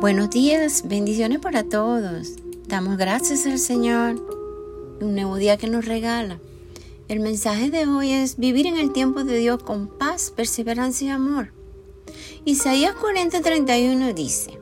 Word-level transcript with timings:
Buenos 0.00 0.30
días, 0.30 0.82
bendiciones 0.86 1.38
para 1.38 1.62
todos. 1.64 2.32
Damos 2.66 2.98
gracias 2.98 3.46
al 3.46 3.58
Señor, 3.58 4.16
un 5.00 5.14
nuevo 5.14 5.36
día 5.36 5.56
que 5.56 5.68
nos 5.68 5.86
regala. 5.86 6.40
El 7.08 7.20
mensaje 7.20 7.70
de 7.70 7.86
hoy 7.86 8.10
es 8.10 8.36
vivir 8.36 8.66
en 8.66 8.76
el 8.76 8.92
tiempo 8.92 9.24
de 9.24 9.38
Dios 9.38 9.62
con 9.62 9.86
paz, 9.86 10.30
perseverancia 10.30 11.06
y 11.06 11.10
amor. 11.10 11.52
Isaías 12.44 12.94
40:31 12.96 14.12
dice, 14.14 14.58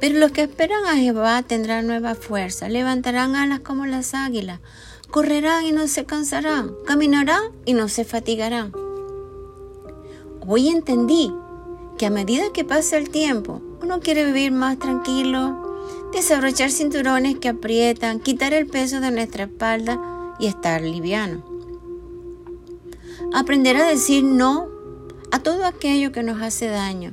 pero 0.00 0.18
los 0.18 0.30
que 0.32 0.42
esperan 0.42 0.86
a 0.86 0.96
Jehová 0.96 1.42
tendrán 1.42 1.86
nueva 1.86 2.14
fuerza, 2.14 2.68
levantarán 2.68 3.34
alas 3.34 3.60
como 3.60 3.86
las 3.86 4.14
águilas, 4.14 4.60
correrán 5.10 5.66
y 5.66 5.72
no 5.72 5.88
se 5.88 6.06
cansarán, 6.06 6.74
caminarán 6.86 7.42
y 7.64 7.74
no 7.74 7.88
se 7.88 8.04
fatigarán. 8.04 8.72
Hoy 10.46 10.68
entendí 10.68 11.30
que 11.98 12.06
a 12.06 12.10
medida 12.10 12.52
que 12.54 12.64
pasa 12.64 12.96
el 12.96 13.10
tiempo, 13.10 13.60
uno 13.82 14.00
quiere 14.00 14.24
vivir 14.24 14.52
más 14.52 14.78
tranquilo, 14.78 15.90
desabrochar 16.12 16.70
cinturones 16.70 17.38
que 17.38 17.48
aprietan, 17.48 18.20
quitar 18.20 18.54
el 18.54 18.66
peso 18.66 19.00
de 19.00 19.10
nuestra 19.10 19.44
espalda 19.44 20.00
y 20.38 20.46
estar 20.46 20.80
liviano. 20.80 21.44
Aprender 23.34 23.76
a 23.76 23.86
decir 23.86 24.24
no 24.24 24.68
a 25.32 25.40
todo 25.40 25.66
aquello 25.66 26.12
que 26.12 26.22
nos 26.22 26.40
hace 26.40 26.68
daño. 26.68 27.10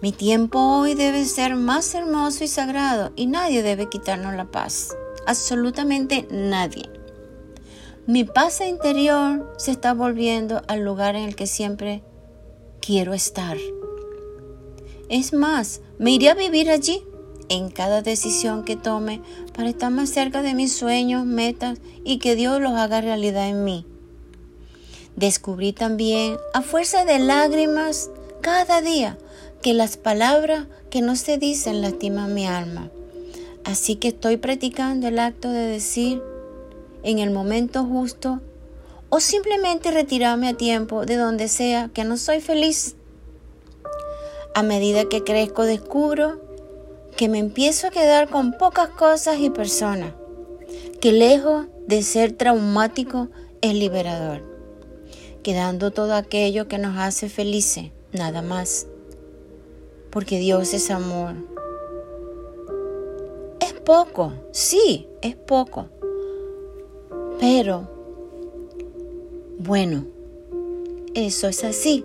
Mi 0.00 0.12
tiempo 0.12 0.58
hoy 0.60 0.94
debe 0.94 1.24
ser 1.24 1.56
más 1.56 1.94
hermoso 1.94 2.44
y 2.44 2.48
sagrado 2.48 3.12
y 3.16 3.26
nadie 3.26 3.62
debe 3.62 3.88
quitarnos 3.88 4.34
la 4.34 4.46
paz. 4.46 4.94
Absolutamente 5.26 6.28
nadie. 6.30 6.88
Mi 8.06 8.24
paz 8.24 8.60
interior 8.60 9.52
se 9.56 9.72
está 9.72 9.94
volviendo 9.94 10.62
al 10.68 10.84
lugar 10.84 11.16
en 11.16 11.24
el 11.24 11.36
que 11.36 11.46
siempre 11.46 12.04
quiero 12.84 13.14
estar. 13.14 13.56
Es 15.08 15.32
más, 15.32 15.80
me 15.98 16.10
iré 16.10 16.28
a 16.28 16.34
vivir 16.34 16.70
allí 16.70 17.02
en 17.48 17.70
cada 17.70 18.02
decisión 18.02 18.64
que 18.64 18.76
tome 18.76 19.22
para 19.54 19.70
estar 19.70 19.90
más 19.90 20.10
cerca 20.10 20.42
de 20.42 20.54
mis 20.54 20.74
sueños, 20.74 21.24
metas 21.24 21.78
y 22.04 22.18
que 22.18 22.36
Dios 22.36 22.60
los 22.60 22.72
haga 22.72 23.00
realidad 23.00 23.48
en 23.48 23.64
mí. 23.64 23.86
Descubrí 25.16 25.72
también, 25.72 26.36
a 26.52 26.60
fuerza 26.60 27.04
de 27.06 27.18
lágrimas, 27.20 28.10
cada 28.42 28.82
día, 28.82 29.16
que 29.62 29.72
las 29.72 29.96
palabras 29.96 30.66
que 30.90 31.00
no 31.00 31.16
se 31.16 31.38
dicen 31.38 31.80
lastiman 31.80 32.34
mi 32.34 32.46
alma. 32.46 32.90
Así 33.64 33.96
que 33.96 34.08
estoy 34.08 34.36
practicando 34.36 35.08
el 35.08 35.18
acto 35.18 35.50
de 35.50 35.66
decir 35.66 36.22
en 37.02 37.18
el 37.18 37.30
momento 37.30 37.84
justo 37.84 38.42
o 39.14 39.20
simplemente 39.20 39.92
retirarme 39.92 40.48
a 40.48 40.54
tiempo 40.54 41.06
de 41.06 41.14
donde 41.14 41.46
sea 41.46 41.88
que 41.94 42.02
no 42.02 42.16
soy 42.16 42.40
feliz. 42.40 42.96
A 44.56 44.64
medida 44.64 45.08
que 45.08 45.22
crezco 45.22 45.62
descubro 45.62 46.40
que 47.16 47.28
me 47.28 47.38
empiezo 47.38 47.86
a 47.86 47.90
quedar 47.92 48.28
con 48.28 48.58
pocas 48.58 48.88
cosas 48.88 49.38
y 49.38 49.50
personas, 49.50 50.14
que 51.00 51.12
lejos 51.12 51.66
de 51.86 52.02
ser 52.02 52.32
traumático 52.32 53.28
es 53.60 53.74
liberador, 53.74 54.42
quedando 55.44 55.92
todo 55.92 56.14
aquello 56.14 56.66
que 56.66 56.78
nos 56.78 56.98
hace 56.98 57.28
felices, 57.28 57.92
nada 58.10 58.42
más, 58.42 58.88
porque 60.10 60.40
Dios 60.40 60.74
es 60.74 60.90
amor. 60.90 61.36
Es 63.60 63.74
poco, 63.74 64.32
sí, 64.50 65.06
es 65.22 65.36
poco, 65.36 65.88
pero 67.38 67.93
bueno, 69.58 70.04
eso 71.14 71.48
es 71.48 71.64
así. 71.64 72.04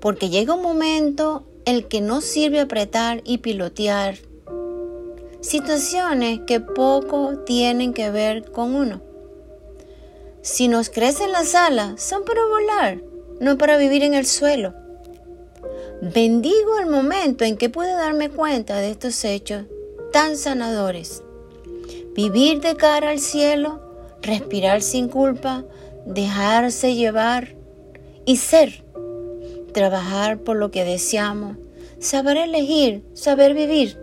Porque 0.00 0.28
llega 0.28 0.54
un 0.54 0.62
momento 0.62 1.44
el 1.64 1.88
que 1.88 2.00
no 2.00 2.20
sirve 2.20 2.60
apretar 2.60 3.22
y 3.24 3.38
pilotear 3.38 4.16
situaciones 5.40 6.40
que 6.46 6.60
poco 6.60 7.38
tienen 7.44 7.92
que 7.92 8.10
ver 8.10 8.50
con 8.50 8.74
uno. 8.74 9.02
Si 10.40 10.68
nos 10.68 10.88
crecen 10.90 11.32
las 11.32 11.54
alas, 11.54 12.02
son 12.02 12.24
para 12.24 12.46
volar, 12.46 13.02
no 13.40 13.58
para 13.58 13.76
vivir 13.76 14.02
en 14.02 14.14
el 14.14 14.26
suelo. 14.26 14.74
Bendigo 16.00 16.78
el 16.78 16.86
momento 16.86 17.44
en 17.44 17.56
que 17.56 17.68
puedo 17.68 17.96
darme 17.96 18.30
cuenta 18.30 18.78
de 18.78 18.90
estos 18.90 19.24
hechos 19.24 19.64
tan 20.12 20.36
sanadores. 20.36 21.22
Vivir 22.14 22.60
de 22.60 22.76
cara 22.76 23.10
al 23.10 23.20
cielo 23.20 23.83
respirar 24.22 24.82
sin 24.82 25.08
culpa, 25.08 25.64
dejarse 26.06 26.94
llevar 26.94 27.56
y 28.26 28.36
ser, 28.36 28.84
trabajar 29.72 30.38
por 30.38 30.56
lo 30.56 30.70
que 30.70 30.84
deseamos, 30.84 31.56
saber 31.98 32.36
elegir, 32.36 33.04
saber 33.14 33.54
vivir. 33.54 34.00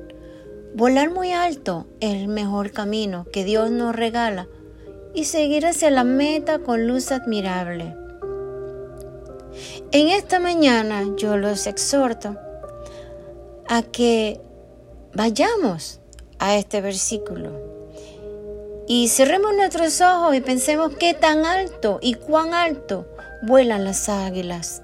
Volar 0.73 1.11
muy 1.11 1.33
alto 1.33 1.87
el 1.99 2.29
mejor 2.29 2.71
camino 2.71 3.25
que 3.33 3.43
Dios 3.43 3.71
nos 3.71 3.93
regala 3.93 4.47
y 5.13 5.25
seguir 5.25 5.65
hacia 5.65 5.91
la 5.91 6.05
meta 6.05 6.59
con 6.59 6.87
luz 6.87 7.11
admirable. 7.11 7.93
En 9.91 10.07
esta 10.07 10.39
mañana 10.39 11.03
yo 11.17 11.35
los 11.35 11.67
exhorto 11.67 12.37
a 13.67 13.81
que 13.81 14.39
vayamos 15.13 15.99
a 16.39 16.55
este 16.55 16.79
versículo 16.79 17.70
y 18.93 19.07
cerremos 19.07 19.55
nuestros 19.55 20.01
ojos 20.01 20.35
y 20.35 20.41
pensemos 20.41 20.91
qué 20.99 21.13
tan 21.13 21.45
alto 21.45 21.97
y 22.01 22.15
cuán 22.15 22.53
alto 22.53 23.07
vuelan 23.41 23.85
las 23.85 24.09
águilas. 24.09 24.83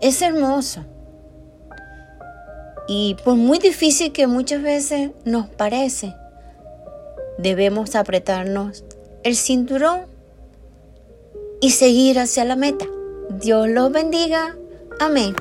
Es 0.00 0.20
hermoso. 0.20 0.84
Y 2.88 3.14
por 3.22 3.36
muy 3.36 3.60
difícil 3.60 4.10
que 4.10 4.26
muchas 4.26 4.62
veces 4.62 5.12
nos 5.24 5.46
parece, 5.46 6.12
debemos 7.38 7.94
apretarnos 7.94 8.82
el 9.22 9.36
cinturón 9.36 10.06
y 11.60 11.70
seguir 11.70 12.18
hacia 12.18 12.44
la 12.44 12.56
meta. 12.56 12.86
Dios 13.30 13.68
los 13.68 13.92
bendiga. 13.92 14.56
Amén. 14.98 15.36